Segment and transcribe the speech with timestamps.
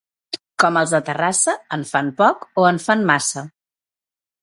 [0.63, 3.49] Com els de Terrassa, en fan poc o en fan massa.